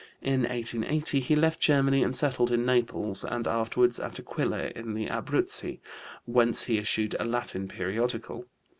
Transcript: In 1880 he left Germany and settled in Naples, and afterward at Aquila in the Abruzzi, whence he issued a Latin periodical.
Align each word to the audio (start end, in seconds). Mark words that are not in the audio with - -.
In 0.23 0.47
1880 0.49 1.19
he 1.19 1.35
left 1.35 1.59
Germany 1.59 2.01
and 2.01 2.15
settled 2.15 2.49
in 2.51 2.65
Naples, 2.65 3.23
and 3.23 3.47
afterward 3.47 3.99
at 3.99 4.17
Aquila 4.17 4.71
in 4.75 4.95
the 4.95 5.05
Abruzzi, 5.05 5.79
whence 6.25 6.63
he 6.63 6.79
issued 6.79 7.15
a 7.19 7.23
Latin 7.23 7.67
periodical. 7.67 8.47